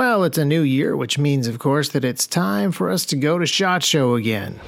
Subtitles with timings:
[0.00, 3.16] Well, it's a new year, which means, of course, that it's time for us to
[3.16, 4.58] go to SHOT Show again.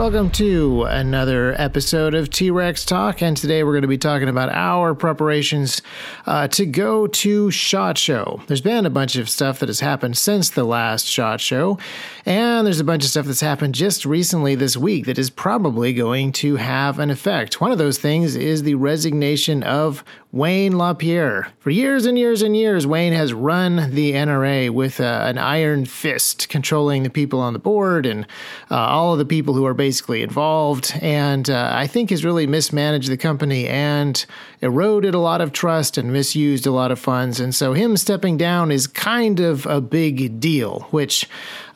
[0.00, 4.30] Welcome to another episode of T Rex Talk, and today we're going to be talking
[4.30, 5.82] about our preparations
[6.24, 8.40] uh, to go to SHOT Show.
[8.46, 11.78] There's been a bunch of stuff that has happened since the last SHOT Show,
[12.24, 15.92] and there's a bunch of stuff that's happened just recently this week that is probably
[15.92, 17.60] going to have an effect.
[17.60, 21.48] One of those things is the resignation of Wayne LaPierre.
[21.58, 25.86] For years and years and years, Wayne has run the NRA with uh, an iron
[25.86, 28.24] fist, controlling the people on the board and
[28.70, 30.92] uh, all of the people who are basically involved.
[31.02, 34.24] And uh, I think has really mismanaged the company and
[34.60, 37.40] eroded a lot of trust and misused a lot of funds.
[37.40, 41.28] And so him stepping down is kind of a big deal, which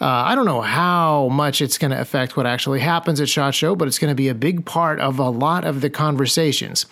[0.04, 3.54] uh, I don't know how much it's going to affect what actually happens at SHOT
[3.54, 6.84] Show, but it's going to be a big part of a lot of the conversations.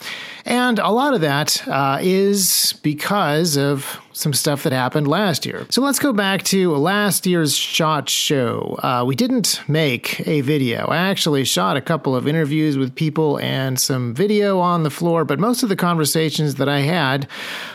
[0.47, 5.67] And a lot of that uh, is because of some stuff that happened last year.
[5.71, 8.79] So let's go back to last year's SHOT Show.
[8.83, 10.87] Uh, we didn't make a video.
[10.87, 15.25] I actually shot a couple of interviews with people and some video on the floor,
[15.25, 17.27] but most of the conversations that I had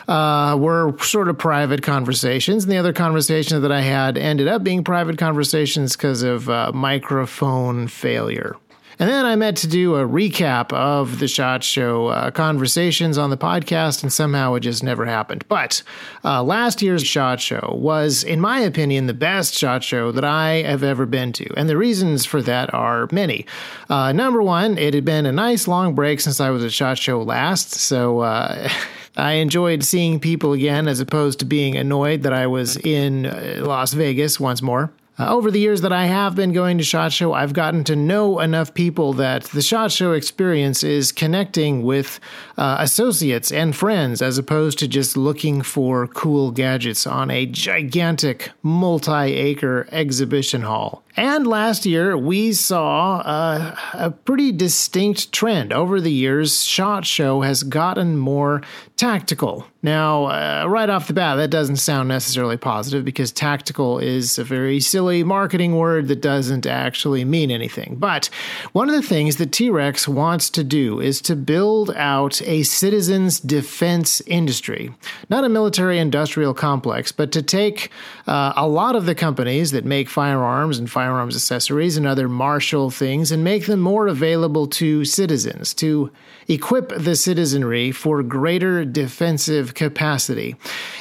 [0.07, 2.63] uh, were sort of private conversations.
[2.63, 6.71] And the other conversations that I had ended up being private conversations because of uh,
[6.73, 8.55] microphone failure.
[8.99, 13.29] And then I meant to do a recap of the SHOT Show uh, conversations on
[13.29, 15.45] the podcast, and somehow it just never happened.
[15.47, 15.83] But
[16.25, 20.63] uh, last year's SHOT Show was, in my opinion, the best SHOT Show that I
[20.63, 21.47] have ever been to.
[21.55, 23.45] And the reasons for that are many.
[23.87, 26.97] Uh, number one, it had been a nice long break since I was at SHOT
[26.97, 27.73] Show last.
[27.73, 28.69] So, uh,
[29.17, 33.61] I enjoyed seeing people again as opposed to being annoyed that I was in uh,
[33.63, 34.91] Las Vegas once more.
[35.19, 37.95] Uh, over the years that I have been going to SHOT Show, I've gotten to
[37.95, 42.19] know enough people that the SHOT Show experience is connecting with
[42.55, 48.51] uh, associates and friends as opposed to just looking for cool gadgets on a gigantic
[48.61, 51.03] multi acre exhibition hall.
[51.15, 55.73] And last year, we saw uh, a pretty distinct trend.
[55.73, 58.61] Over the years, SHOT Show has gotten more
[58.97, 59.65] tactical.
[59.81, 64.43] Now, uh, right off the bat, that doesn't sound necessarily positive because tactical is a
[64.43, 67.95] very silly marketing word that doesn't actually mean anything.
[67.97, 68.29] But
[68.73, 72.63] one of the things that T Rex wants to do is to build out a
[72.63, 74.93] citizens' defense industry,
[75.29, 77.89] not a military industrial complex, but to take
[78.27, 82.89] uh, a lot of the companies that make firearms and firearms accessories and other martial
[82.89, 86.11] things and make them more available to citizens, to
[86.47, 90.55] equip the citizenry for greater defensive capacity.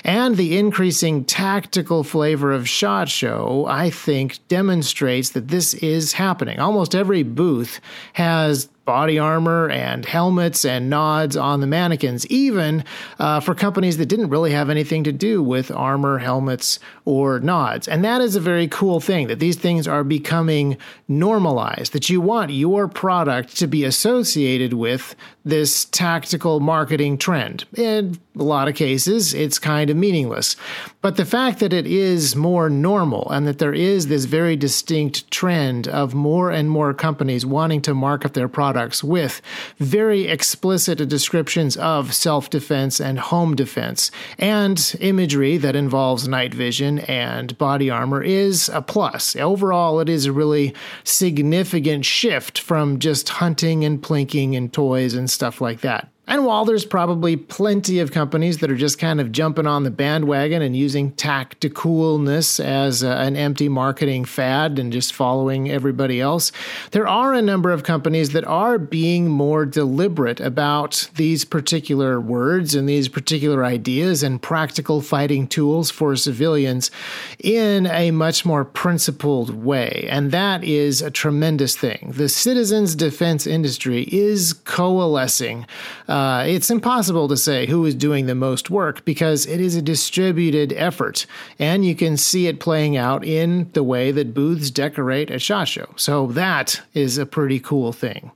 [0.04, 6.58] And the increasing tactical flavor of SHOT Show, I think, demonstrates that this is happening.
[6.60, 7.80] Almost every booth
[8.12, 12.84] has body armor and helmets and nods on the mannequins, even
[13.18, 17.88] uh, for companies that didn't really have anything to do with armor, helmets, or nods.
[17.88, 22.20] And that is a very cool thing that these things are becoming normalized, that you
[22.20, 27.64] want your product to be associated with this tactical marketing trend.
[27.76, 30.56] In a lot of cases, it's kind of meaningless.
[31.00, 35.30] But the fact that it is more normal and that there is this very distinct
[35.30, 39.40] trend of more and more companies wanting to market their products with
[39.78, 46.98] very explicit descriptions of self defense and home defense and imagery that involves night vision
[47.00, 49.36] and body armor is a plus.
[49.36, 50.74] Overall, it is a really
[51.04, 56.08] significant shift from just hunting and plinking and toys and stuff like that.
[56.28, 59.92] And while there's probably plenty of companies that are just kind of jumping on the
[59.92, 66.50] bandwagon and using tacticalness as a, an empty marketing fad and just following everybody else,
[66.90, 72.74] there are a number of companies that are being more deliberate about these particular words
[72.74, 76.90] and these particular ideas and practical fighting tools for civilians
[77.38, 80.08] in a much more principled way.
[80.10, 82.12] And that is a tremendous thing.
[82.16, 85.66] The citizens defense industry is coalescing.
[86.08, 89.76] Uh, uh, it's impossible to say who is doing the most work because it is
[89.76, 91.26] a distributed effort,
[91.58, 95.76] and you can see it playing out in the way that booths decorate a SHOT.
[95.96, 98.30] So that is a pretty cool thing.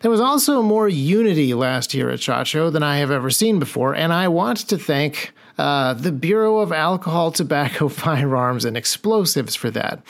[0.00, 3.58] There was also more unity last year at SHOT Show than I have ever seen
[3.58, 9.54] before, and I want to thank uh, the Bureau of Alcohol, Tobacco, Firearms, and Explosives
[9.54, 10.02] for that.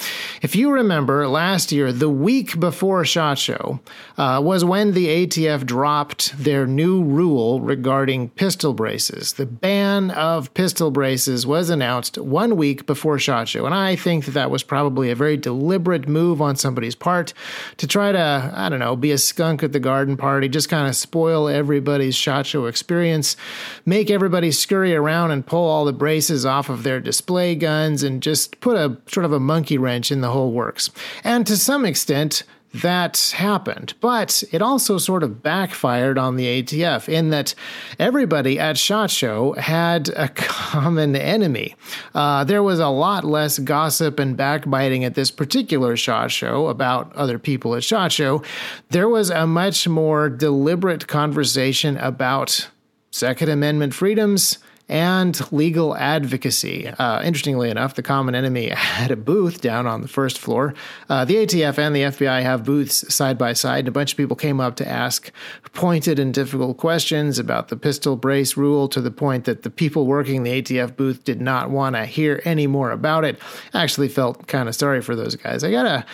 [0.43, 3.81] If you remember last year, the week before SHOT Show
[4.19, 9.35] uh, was when the ATF dropped their new rule regarding pistol braces.
[9.35, 14.25] The ban of pistol braces was announced one week before SHOT Show, and I think
[14.25, 17.33] that that was probably a very deliberate move on somebody's part
[17.77, 20.89] to try to, I don't know, be a skunk at the garden party, just kind
[20.89, 23.37] of spoil everybody's SHOT Show experience,
[23.85, 28.23] make everybody scurry around and pull all the braces off of their display guns, and
[28.23, 30.91] just put a sort of a monkey wrench in the whole works.
[31.23, 32.43] And to some extent,
[32.83, 33.95] that happened.
[34.01, 37.55] But it also sort of backfired on the ATF in that
[37.99, 41.75] everybody at SHOT Show had a common enemy.
[42.15, 47.15] Uh, there was a lot less gossip and backbiting at this particular SHOT Show about
[47.15, 48.43] other people at SHOT Show.
[48.91, 52.69] There was a much more deliberate conversation about
[53.11, 56.87] Second Amendment freedoms and legal advocacy.
[56.87, 60.75] Uh, interestingly enough, the common enemy had a booth down on the first floor.
[61.09, 64.17] Uh, the ATF and the FBI have booths side by side, and a bunch of
[64.17, 65.33] people came up to ask
[65.73, 70.07] pointed and difficult questions about the pistol brace rule to the point that the people
[70.07, 73.39] working the ATF booth did not want to hear any more about it.
[73.75, 75.65] I actually felt kind of sorry for those guys.
[75.65, 76.05] I gotta,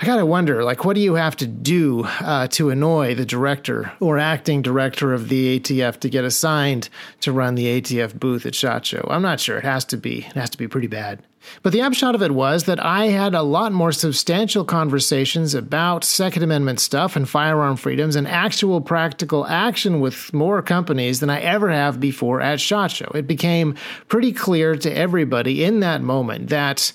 [0.00, 3.92] I gotta wonder, like, what do you have to do uh, to annoy the director
[4.00, 6.88] or acting director of the ATF to get assigned
[7.20, 9.06] to run the ATF booth at SHOT Show.
[9.10, 9.58] I'm not sure.
[9.58, 10.18] It has to be.
[10.18, 11.22] It has to be pretty bad.
[11.62, 16.04] But the upshot of it was that I had a lot more substantial conversations about
[16.04, 21.40] Second Amendment stuff and firearm freedoms and actual practical action with more companies than I
[21.40, 23.10] ever have before at SHOT Show.
[23.14, 23.74] It became
[24.08, 26.92] pretty clear to everybody in that moment that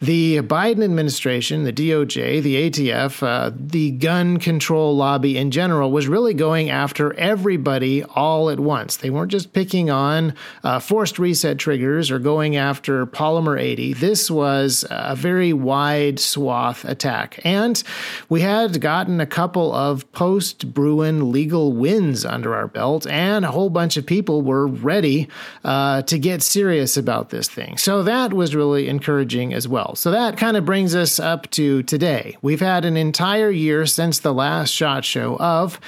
[0.00, 6.06] the Biden administration, the DOJ, the ATF, uh, the gun control lobby in general was
[6.06, 8.96] really going after everybody all at once.
[8.96, 13.94] They weren't just picking on uh, forced reset triggers or going after polymer 80.
[13.94, 17.40] This was a very wide swath attack.
[17.42, 17.82] And
[18.28, 23.50] we had gotten a couple of post Bruen legal wins under our belt, and a
[23.50, 25.28] whole bunch of people were ready
[25.64, 27.76] uh, to get serious about this thing.
[27.78, 29.96] So that was really encouraging as well well.
[29.96, 32.36] So that kind of brings us up to today.
[32.42, 35.80] We've had an entire year since the last SHOT Show of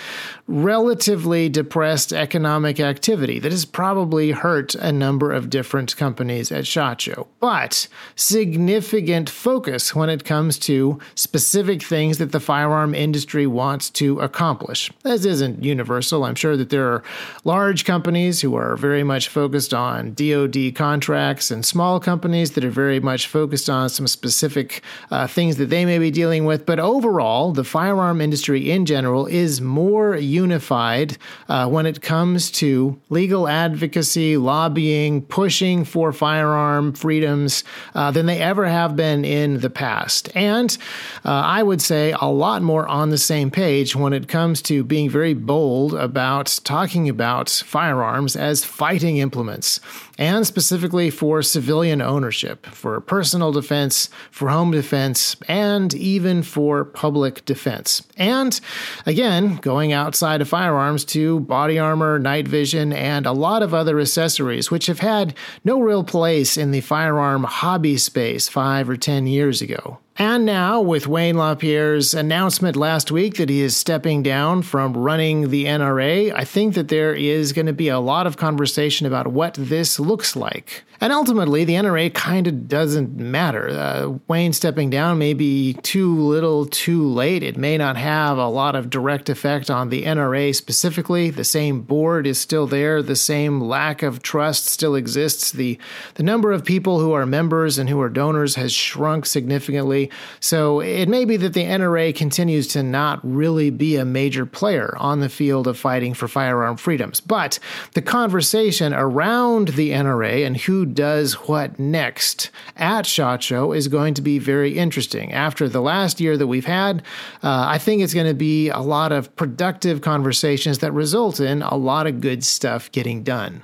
[0.51, 7.01] relatively depressed economic activity that has probably hurt a number of different companies at SHOT
[7.01, 7.87] Show, but
[8.17, 14.91] significant focus when it comes to specific things that the firearm industry wants to accomplish.
[15.05, 16.25] This isn't universal.
[16.25, 17.05] I'm sure that there are
[17.45, 22.71] large companies who are very much focused on DoD contracts and small companies that are
[22.71, 24.83] very much focused on some specific
[25.13, 26.67] uh, things that they may be dealing with.
[26.67, 31.17] But overall, the firearm industry in general is more unified
[31.49, 37.65] uh, when it comes to legal advocacy, lobbying, pushing for firearm freedoms
[37.95, 40.31] uh, than they ever have been in the past.
[40.35, 40.77] And
[41.25, 44.85] uh, I would say a lot more on the same page when it comes to
[44.85, 49.81] being very bold about talking about firearms as fighting implements
[50.21, 57.43] and specifically for civilian ownership, for personal defense, for home defense, and even for public
[57.47, 58.03] defense.
[58.19, 58.61] And
[59.07, 63.99] again, going outside of firearms to body armor, night vision, and a lot of other
[63.99, 65.35] accessories, which have had
[65.65, 69.99] no real place in the firearm hobby space five or ten years ago.
[70.17, 75.49] And now, with Wayne LaPierre's announcement last week that he is stepping down from running
[75.51, 79.29] the NRA, I think that there is going to be a lot of conversation about
[79.29, 80.85] what this looks like.
[81.03, 83.71] And ultimately, the NRA kind of doesn't matter.
[83.71, 87.43] Uh, Wayne stepping down may be too little too late.
[87.43, 91.31] It may not have a lot of direct effect on the NRA specifically.
[91.31, 95.53] The same board is still there, the same lack of trust still exists.
[95.53, 95.79] The,
[96.17, 100.11] the number of people who are members and who are donors has shrunk significantly.
[100.39, 104.95] So it may be that the NRA continues to not really be a major player
[104.99, 107.21] on the field of fighting for firearm freedoms.
[107.21, 107.59] But
[107.95, 114.15] the conversation around the NRA and who does what next at SHOT Show is going
[114.15, 115.33] to be very interesting.
[115.33, 117.03] After the last year that we've had,
[117.43, 121.63] uh, I think it's going to be a lot of productive conversations that result in
[121.63, 123.63] a lot of good stuff getting done.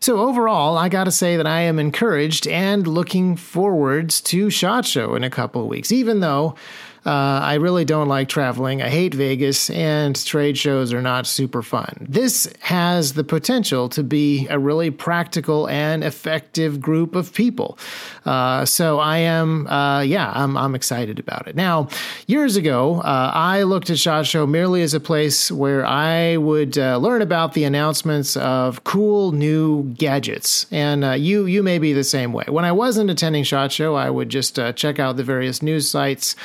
[0.00, 4.84] So overall, I got to say that I am encouraged and looking forwards to Shot
[4.84, 6.56] Show in a couple of weeks, even though
[7.04, 7.10] Uh,
[7.42, 8.80] I really don't like traveling.
[8.80, 12.06] I hate Vegas, and trade shows are not super fun.
[12.08, 17.76] This has the potential to be a really practical and effective group of people.
[18.24, 21.56] Uh, so I am, uh, yeah, I'm, I'm excited about it.
[21.56, 21.88] Now,
[22.26, 26.78] years ago, uh, I looked at SHOT Show merely as a place where I would
[26.78, 30.66] uh, learn about the announcements of cool new gadgets.
[30.70, 32.44] And uh, you, you may be the same way.
[32.48, 36.36] When I wasn't attending SHOT Show, I would just check out the various news sites,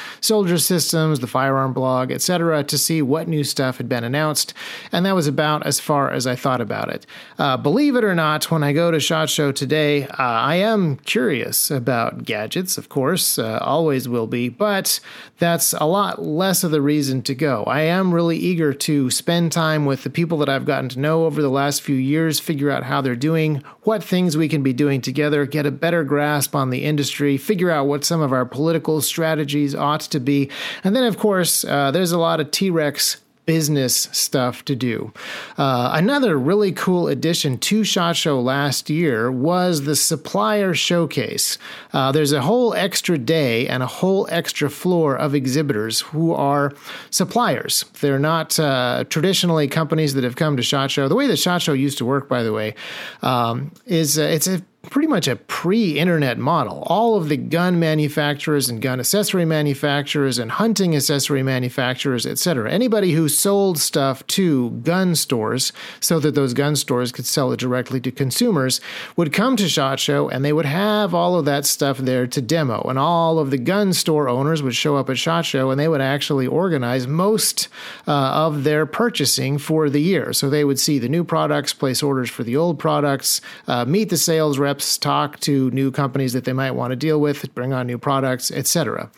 [0.48, 4.54] Soldier Systems, the Firearm Blog, etc., to see what new stuff had been announced.
[4.94, 7.06] And that was about as far as I thought about it.
[7.38, 11.00] Uh, believe it or not, when I go to SHOT Show today, uh, I am
[11.00, 15.02] curious about gadgets, of course, uh, always will be, but
[15.38, 17.66] that's a lot less of the reason to go.
[17.66, 21.26] I am really eager to spend time with the people that I've gotten to know
[21.26, 24.72] over the last few years, figure out how they're doing, what things we can be
[24.72, 28.46] doing together, get a better grasp on the industry, figure out what some of our
[28.46, 30.37] political strategies ought to be.
[30.84, 33.18] And then, of course, uh, there's a lot of T Rex
[33.48, 35.12] business stuff to do.
[35.58, 41.58] Uh, another really cool addition to SHOT Show last year was the supplier showcase.
[41.94, 46.74] Uh, there's a whole extra day and a whole extra floor of exhibitors who are
[47.10, 47.86] suppliers.
[48.02, 51.08] They're not uh, traditionally companies that have come to SHOT Show.
[51.08, 52.76] The way that SHOT Show used to work, by the way,
[53.22, 56.84] um, is uh, it's a pretty much a pre internet model.
[56.88, 63.14] All of the gun manufacturers and gun accessory manufacturers and hunting accessory manufacturers, etc., anybody
[63.14, 68.00] who sold stuff to gun stores so that those gun stores could sell it directly
[68.02, 68.80] to consumers
[69.16, 72.42] would come to SHOT Show and they would have all of that stuff there to
[72.42, 72.82] demo.
[72.84, 75.88] And all of the gun store owners would show up at SHOT Show and they
[75.88, 77.68] would actually organize most
[78.08, 80.34] uh, of their purchasing for the year.
[80.34, 84.10] So they would see the new products, place orders for the old products, uh, meet
[84.10, 87.74] the sales reps talk to new companies that they might want to deal with, bring
[87.74, 89.10] on new products, etc.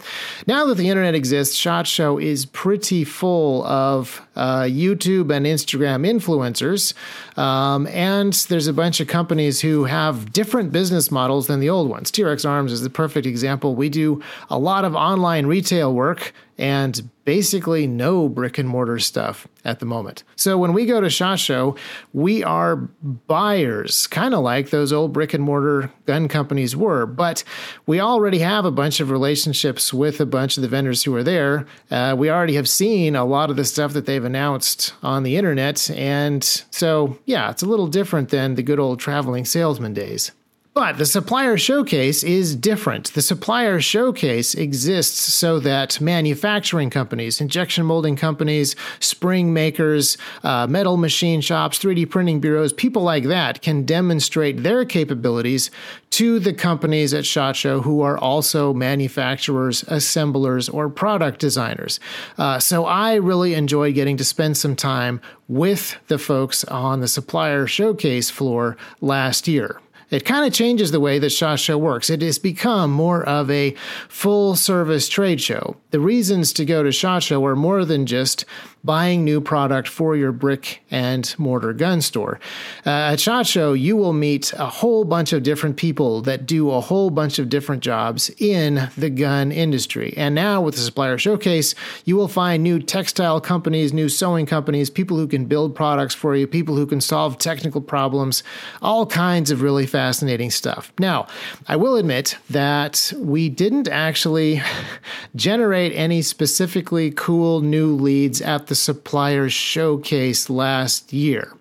[0.48, 6.08] Now that the internet exists, SHOT Show is pretty full of uh, YouTube and Instagram
[6.08, 6.94] influencers,
[7.38, 11.90] um, and there's a bunch of companies who have different business models than the old
[11.90, 12.12] ones.
[12.12, 13.76] T-Rex Arms is the perfect example.
[13.76, 19.48] We do a lot of online retail work and basically no brick and mortar stuff
[19.64, 20.24] at the moment.
[20.36, 21.76] So when we go to SHOT Show,
[22.12, 27.44] we are buyers, kind of like those old brick and mortar gun companies were, but
[27.86, 31.24] we already have a bunch of relationships with a bunch of the vendors who are
[31.24, 31.66] there.
[31.90, 35.38] Uh, we already have seen a lot of the stuff that they've announced on the
[35.38, 35.90] internet.
[35.92, 40.32] And so, yeah, it's a little different than the good old traveling salesman days.
[40.80, 43.14] But the supplier showcase is different.
[43.14, 50.96] The supplier showcase exists so that manufacturing companies, injection molding companies, spring makers, uh, metal
[50.96, 55.70] machine shops, 3D printing bureaus, people like that can demonstrate their capabilities
[56.12, 62.00] to the companies at SHOT Show who are also manufacturers, assemblers, or product designers.
[62.38, 65.20] Uh, so I really enjoy getting to spend some time
[65.50, 71.00] with the folks on the supplier showcase floor last year it kind of changes the
[71.00, 72.10] way that SHOT Show works.
[72.10, 73.76] It has become more of a
[74.08, 75.78] full service trade show.
[75.92, 78.46] The reasons to go to SHOT Show are more than just
[78.84, 82.40] buying new product for your brick and mortar gun store.
[82.86, 86.72] Uh, at SHOT Show, you will meet a whole bunch of different people that do
[86.72, 90.14] a whole bunch of different jobs in the gun industry.
[90.16, 94.90] And now with the supplier showcase, you will find new textile companies, new sewing companies,
[94.90, 98.44] people who can build products for you, people who can solve technical problems,
[98.82, 100.94] all kinds of really fascinating stuff.
[101.00, 101.28] Now,
[101.68, 104.62] I will admit that we didn't actually
[105.36, 111.52] generate any specifically cool new leads at the suppliers showcase last year.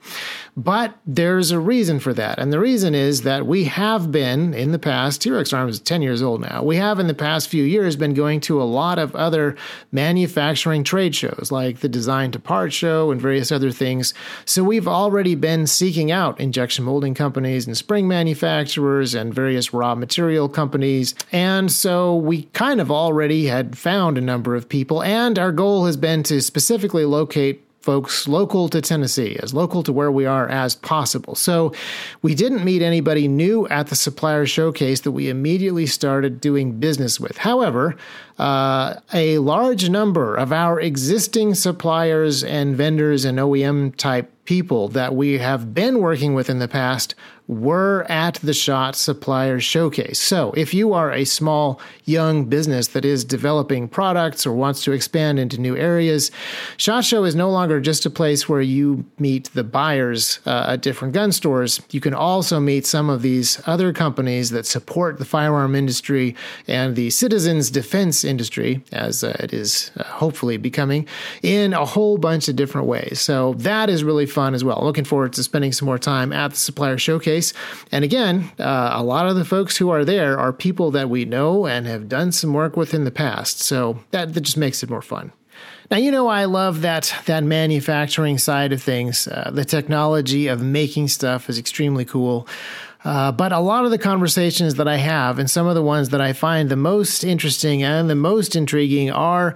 [0.59, 2.41] But there's a reason for that.
[2.41, 5.81] And the reason is that we have been in the past, T Rex Arms is
[5.81, 6.65] 10 years old now.
[6.65, 9.55] We have in the past few years been going to a lot of other
[9.93, 14.15] manufacturing trade shows like the Design to Part show and various other things.
[14.47, 19.95] So we've already been seeking out injection molding companies and spring manufacturers and various raw
[19.95, 21.15] material companies.
[21.31, 25.05] And so we kind of already had found a number of people.
[25.05, 29.93] And our goal has been to specifically locate folks local to Tennessee, as local to
[29.93, 31.35] where we are as possible.
[31.35, 31.73] So
[32.23, 37.21] we didn't meet anybody new at the supplier showcase that we immediately started doing business
[37.21, 37.39] with.
[37.39, 37.97] However,
[38.39, 45.15] uh, a large number of our existing suppliers and vendors and OEM type people that
[45.15, 47.15] we have been working with in the past
[47.49, 50.21] were at the SHOT Supplier Showcase.
[50.21, 54.93] So, if you are a small, young business that is developing products or wants to
[54.93, 56.31] expand into new areas,
[56.77, 60.83] SHOT Show is no longer just a place where you meet the buyers uh, at
[60.83, 61.81] different gun stores.
[61.91, 66.37] You can also meet some of these other companies that support the firearm industry
[66.67, 71.07] and the citizens defense industry, as uh, it is uh, hopefully becoming,
[71.43, 73.21] in a whole bunch of different ways.
[73.21, 74.81] So, that is really fun as well.
[74.83, 77.53] Looking forward to spending some more time at the Supplier Showcase place.
[77.93, 81.25] And again, uh, a lot of the folks who are there are people that we
[81.25, 83.61] know and have done some work with in the past.
[83.61, 85.33] So that, that just makes it more fun.
[85.91, 89.27] Now you know I love that that manufacturing side of things.
[89.27, 92.47] Uh, the technology of making stuff is extremely cool.
[93.05, 96.09] Uh, but a lot of the conversations that I have, and some of the ones
[96.11, 99.55] that I find the most interesting and the most intriguing, are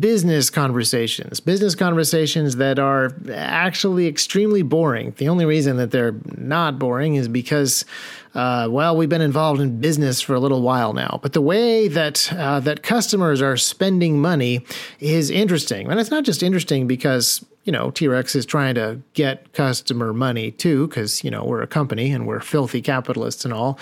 [0.00, 5.14] business conversations, business conversations that are actually extremely boring.
[5.16, 7.86] The only reason that they're not boring is because,
[8.34, 11.20] uh, well, we've been involved in business for a little while now.
[11.22, 14.64] But the way that uh, that customers are spending money
[15.00, 19.00] is interesting, and it's not just interesting because you know, T Rex is trying to
[19.14, 23.54] get customer money too, because, you know, we're a company and we're filthy capitalists and
[23.54, 23.78] all.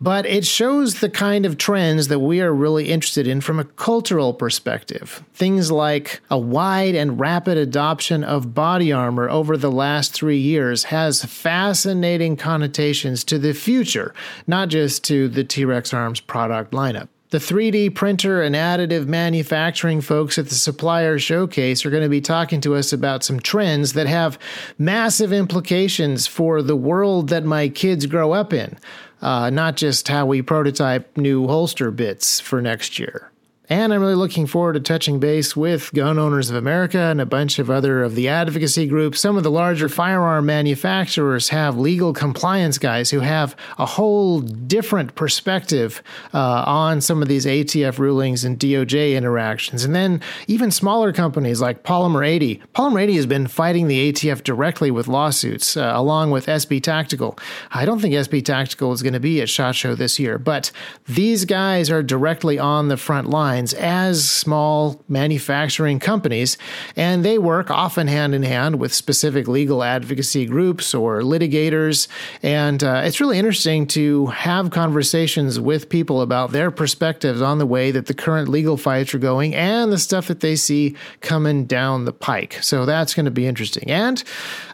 [0.00, 3.64] But it shows the kind of trends that we are really interested in from a
[3.64, 5.22] cultural perspective.
[5.34, 10.84] Things like a wide and rapid adoption of body armor over the last three years
[10.84, 14.14] has fascinating connotations to the future,
[14.46, 17.08] not just to the T Rex Arms product lineup.
[17.30, 22.22] The 3D printer and additive manufacturing folks at the supplier showcase are going to be
[22.22, 24.38] talking to us about some trends that have
[24.78, 28.78] massive implications for the world that my kids grow up in,
[29.20, 33.30] uh, not just how we prototype new holster bits for next year.
[33.70, 37.26] And I'm really looking forward to touching base with Gun Owners of America and a
[37.26, 39.20] bunch of other of the advocacy groups.
[39.20, 45.14] Some of the larger firearm manufacturers have legal compliance guys who have a whole different
[45.16, 49.84] perspective uh, on some of these ATF rulings and DOJ interactions.
[49.84, 52.62] And then even smaller companies like Polymer 80.
[52.74, 57.38] Polymer 80 has been fighting the ATF directly with lawsuits, uh, along with SB Tactical.
[57.70, 60.72] I don't think SB Tactical is going to be at SHOT Show this year, but
[61.06, 66.56] these guys are directly on the front line lines as small manufacturing companies,
[66.96, 72.06] and they work often hand in hand with specific legal advocacy groups or litigators.
[72.42, 77.66] And uh, it's really interesting to have conversations with people about their perspectives on the
[77.66, 81.66] way that the current legal fights are going and the stuff that they see coming
[81.66, 82.58] down the pike.
[82.62, 83.90] So that's going to be interesting.
[83.90, 84.22] And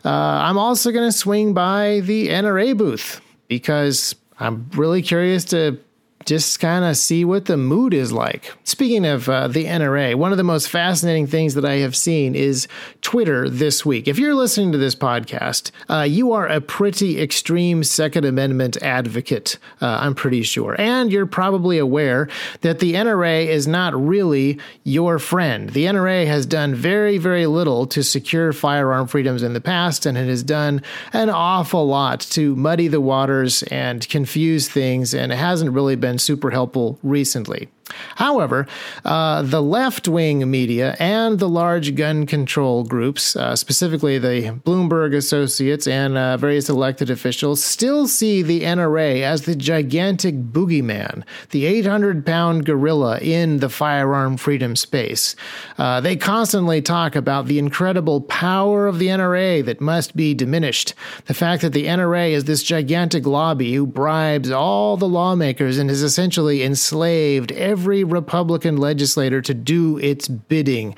[0.05, 5.79] uh, I'm also going to swing by the NRA booth because I'm really curious to
[6.25, 8.53] just kind of see what the mood is like.
[8.65, 12.35] Speaking of uh, the NRA, one of the most fascinating things that I have seen
[12.35, 12.67] is
[13.03, 14.09] Twitter this week.
[14.09, 19.59] If you're listening to this podcast, uh, you are a pretty extreme Second Amendment advocate,
[19.81, 20.75] uh, I'm pretty sure.
[20.81, 22.29] And you're probably aware
[22.63, 25.71] that the NRA is not really your friend.
[25.71, 30.17] The NRA has done very, very little to secure firearm freedoms in the past, and
[30.17, 35.37] it has done an awful lot to muddy the waters and confuse things, and it
[35.37, 37.69] hasn't really been been super helpful recently.
[38.17, 38.67] However,
[39.05, 45.15] uh, the left wing media and the large gun control groups, uh, specifically the Bloomberg
[45.15, 51.67] Associates and uh, various elected officials, still see the NRA as the gigantic boogeyman, the
[51.67, 55.37] 800 pound gorilla in the firearm freedom space.
[55.79, 60.95] Uh, they constantly talk about the incredible power of the NRA that must be diminished,
[61.27, 65.91] the fact that the NRA is this gigantic lobby who bribes all the lawmakers and
[65.91, 70.97] has essentially enslaved every every Republican legislator to do its bidding.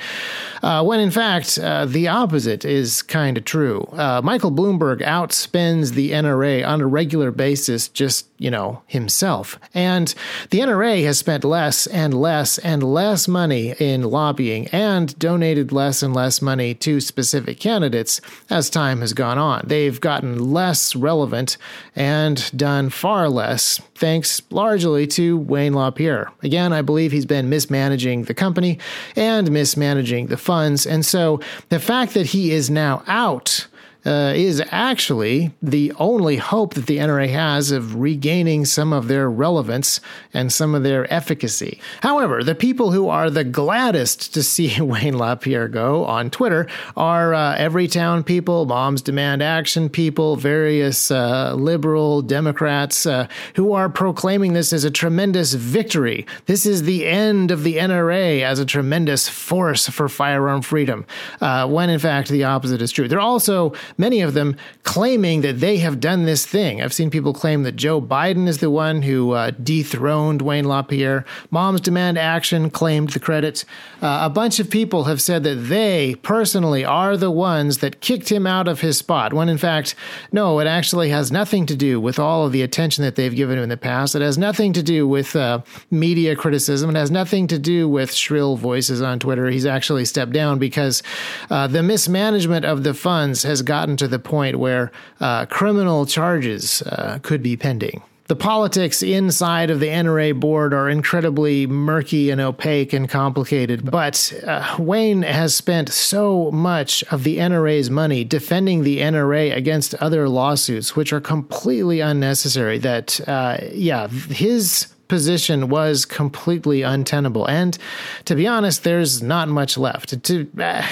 [0.62, 3.82] Uh, when in fact, uh, the opposite is kind of true.
[3.92, 9.58] Uh, Michael Bloomberg outspends the NRA on a regular basis, just, you know, himself.
[9.74, 10.14] And
[10.50, 16.02] the NRA has spent less and less and less money in lobbying and donated less
[16.02, 19.64] and less money to specific candidates as time has gone on.
[19.66, 21.58] They've gotten less relevant
[21.94, 26.32] and done far less, thanks largely to Wayne LaPierre.
[26.42, 28.78] Again, I believe he's been mismanaging the company
[29.14, 30.86] and mismanaging the funds.
[30.86, 33.66] And so the fact that he is now out
[34.06, 39.28] uh, is actually the only hope that the NRA has of regaining some of their
[39.28, 40.00] relevance
[40.32, 41.80] and some of their efficacy.
[42.02, 47.34] However, the people who are the gladdest to see Wayne LaPierre go on Twitter are
[47.34, 54.52] uh, Everytown people, Moms Demand Action people, various uh, liberal Democrats uh, who are proclaiming
[54.52, 56.26] this as a tremendous victory.
[56.46, 61.04] This is the end of the NRA as a tremendous force for firearm freedom,
[61.40, 63.08] uh, when in fact the opposite is true.
[63.08, 66.82] They're also many of them claiming that they have done this thing.
[66.82, 71.24] I've seen people claim that Joe Biden is the one who uh, dethroned Wayne LaPierre.
[71.50, 73.64] Moms Demand Action claimed the credit.
[74.02, 78.28] Uh, a bunch of people have said that they personally are the ones that kicked
[78.30, 79.94] him out of his spot, when in fact,
[80.32, 83.58] no, it actually has nothing to do with all of the attention that they've given
[83.58, 84.14] him in the past.
[84.14, 86.90] It has nothing to do with uh, media criticism.
[86.90, 89.48] It has nothing to do with shrill voices on Twitter.
[89.48, 91.02] He's actually stepped down because
[91.50, 96.82] uh, the mismanagement of the funds has gotten to the point where uh, criminal charges
[96.82, 102.40] uh, could be pending the politics inside of the NRA board are incredibly murky and
[102.40, 103.88] opaque and complicated.
[103.88, 109.94] But uh, Wayne has spent so much of the NRA's money defending the NRA against
[110.02, 112.78] other lawsuits, which are completely unnecessary.
[112.78, 117.48] That, uh, yeah, his position was completely untenable.
[117.48, 117.78] And
[118.24, 120.20] to be honest, there's not much left.
[120.24, 120.50] To.
[120.58, 120.84] Uh,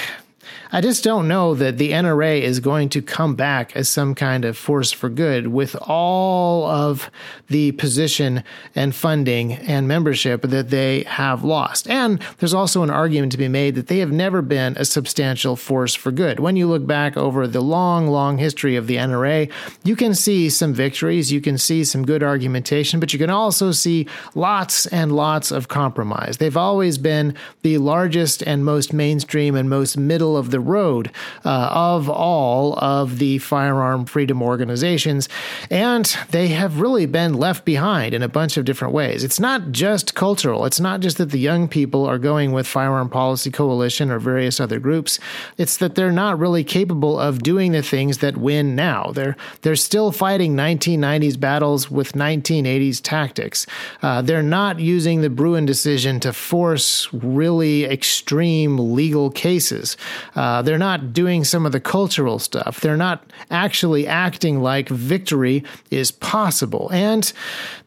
[0.71, 4.45] I just don't know that the NRA is going to come back as some kind
[4.45, 7.09] of force for good with all of
[7.47, 11.89] the position and funding and membership that they have lost.
[11.89, 15.55] And there's also an argument to be made that they have never been a substantial
[15.55, 16.39] force for good.
[16.39, 19.51] When you look back over the long, long history of the NRA,
[19.83, 23.71] you can see some victories, you can see some good argumentation, but you can also
[23.71, 26.37] see lots and lots of compromise.
[26.37, 31.11] They've always been the largest and most mainstream and most middle of the road
[31.43, 35.29] uh, of all of the firearm freedom organizations,
[35.69, 39.23] and they have really been left behind in a bunch of different ways.
[39.23, 40.65] It's not just cultural.
[40.65, 44.59] It's not just that the young people are going with Firearm Policy Coalition or various
[44.59, 45.19] other groups.
[45.57, 49.11] It's that they're not really capable of doing the things that win now.
[49.13, 53.65] They're they're still fighting 1990s battles with 1980s tactics.
[54.01, 59.97] Uh, they're not using the Bruen decision to force really extreme legal cases.
[60.35, 62.79] Uh, they're not doing some of the cultural stuff.
[62.79, 66.89] They're not actually acting like victory is possible.
[66.91, 67.31] And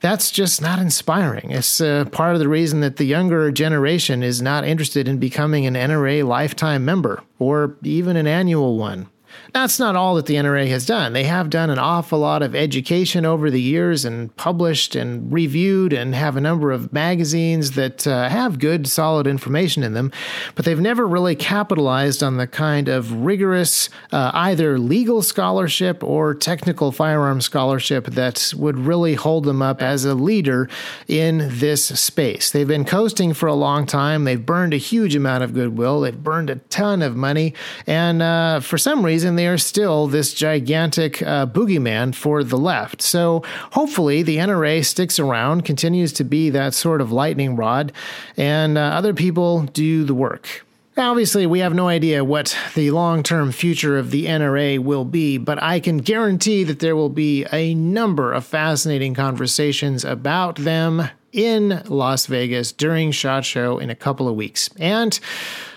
[0.01, 1.51] that's just not inspiring.
[1.51, 5.67] It's uh, part of the reason that the younger generation is not interested in becoming
[5.67, 9.09] an NRA lifetime member or even an annual one.
[9.53, 11.13] That's not all that the NRA has done.
[11.13, 15.93] They have done an awful lot of education over the years and published and reviewed
[15.93, 20.13] and have a number of magazines that uh, have good, solid information in them,
[20.55, 26.35] but they've never really capitalized on the kind of rigorous uh, either legal scholarship or
[26.35, 30.69] technical firearm scholarship that would really hold them up as a leader
[31.07, 32.51] in this space.
[32.51, 34.25] They've been coasting for a long time.
[34.25, 36.01] They've burned a huge amount of goodwill.
[36.01, 37.55] They've burned a ton of money.
[37.87, 43.03] And uh, for some reason, they are still this gigantic uh, boogeyman for the left.
[43.03, 47.93] So hopefully the NRA sticks around, continues to be that sort of lightning rod,
[48.37, 50.65] and uh, other people do the work.
[50.97, 55.39] Obviously, we have no idea what the long term future of the NRA will be,
[55.39, 61.09] but I can guarantee that there will be a number of fascinating conversations about them
[61.33, 64.71] in Las Vegas during SHOT Show in a couple of weeks.
[64.79, 65.19] And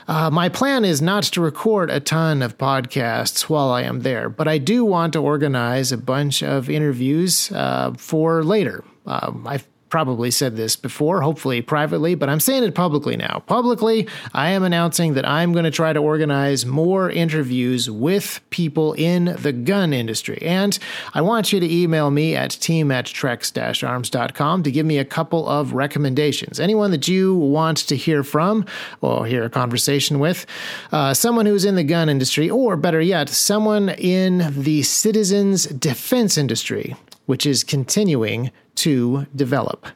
[0.07, 4.29] uh, my plan is not to record a ton of podcasts while I am there,
[4.29, 8.83] but I do want to organize a bunch of interviews uh, for later.
[9.05, 9.61] Um, I
[9.91, 13.43] probably said this before, hopefully privately, but I'm saying it publicly now.
[13.45, 18.93] Publicly, I am announcing that I'm going to try to organize more interviews with people
[18.93, 20.41] in the gun industry.
[20.41, 20.80] And
[21.13, 25.47] I want you to email me at team at trex-arms.com to give me a couple
[25.47, 26.60] of recommendations.
[26.60, 28.65] Anyone that you want to hear from
[29.01, 30.45] or hear a conversation with,
[30.93, 36.38] uh, someone who's in the gun industry, or better yet, someone in the citizens defense
[36.38, 39.88] industry, which is continuing to develop.